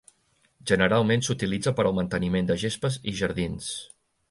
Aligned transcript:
Generalment 0.71 1.23
s'utilitza 1.27 1.75
per 1.81 1.85
al 1.91 1.95
manteniment 1.99 2.51
de 2.53 2.59
gespes 2.65 2.99
i 3.13 3.17
jardins. 3.23 3.71